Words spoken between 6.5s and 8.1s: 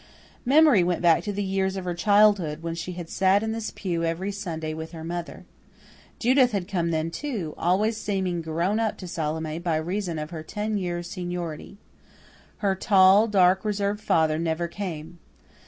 had come then, too, always